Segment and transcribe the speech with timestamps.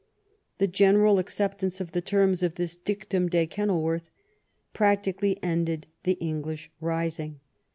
[0.57, 4.09] The general acceptance of the terms of this" Dictum de Kenilworth"
[4.73, 7.39] practically ended the English rising.